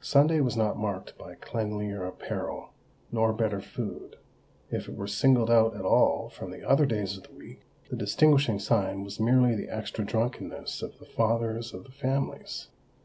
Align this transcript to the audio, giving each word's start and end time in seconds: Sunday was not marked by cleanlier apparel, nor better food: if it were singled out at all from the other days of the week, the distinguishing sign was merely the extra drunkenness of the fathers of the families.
Sunday 0.00 0.40
was 0.40 0.56
not 0.56 0.76
marked 0.76 1.16
by 1.16 1.36
cleanlier 1.36 2.04
apparel, 2.04 2.70
nor 3.12 3.32
better 3.32 3.60
food: 3.60 4.16
if 4.68 4.88
it 4.88 4.96
were 4.96 5.06
singled 5.06 5.48
out 5.48 5.76
at 5.76 5.84
all 5.84 6.28
from 6.28 6.50
the 6.50 6.68
other 6.68 6.84
days 6.84 7.16
of 7.16 7.22
the 7.22 7.34
week, 7.36 7.60
the 7.88 7.94
distinguishing 7.94 8.58
sign 8.58 9.04
was 9.04 9.20
merely 9.20 9.54
the 9.54 9.68
extra 9.72 10.04
drunkenness 10.04 10.82
of 10.82 10.98
the 10.98 11.04
fathers 11.06 11.72
of 11.72 11.84
the 11.84 11.92
families. 11.92 12.66